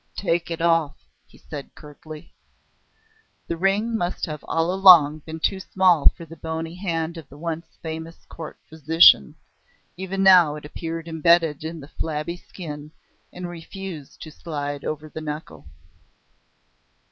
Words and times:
"Take 0.17 0.49
it 0.49 0.61
off," 0.63 0.97
he 1.27 1.37
said 1.37 1.75
curtly. 1.75 2.33
The 3.45 3.55
ring 3.55 3.95
must 3.95 4.25
have 4.25 4.43
all 4.47 4.73
along 4.73 5.19
been 5.27 5.39
too 5.39 5.59
small 5.59 6.09
for 6.17 6.25
the 6.25 6.35
bony 6.35 6.73
hand 6.73 7.17
of 7.17 7.29
the 7.29 7.37
once 7.37 7.77
famous 7.83 8.25
Court 8.27 8.57
physician. 8.67 9.35
Even 9.97 10.23
now 10.23 10.55
it 10.55 10.65
appeared 10.65 11.07
embedded 11.07 11.63
in 11.63 11.81
the 11.81 11.87
flabby 11.87 12.37
skin 12.37 12.91
and 13.31 13.47
refused 13.47 14.19
to 14.23 14.31
slide 14.31 14.83
over 14.83 15.07
the 15.07 15.21
knuckle. 15.21 15.67